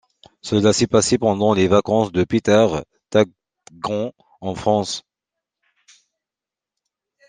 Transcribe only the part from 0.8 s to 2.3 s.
passé pendant les vacances de